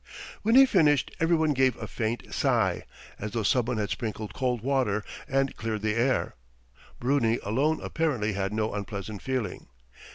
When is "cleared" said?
5.55-5.83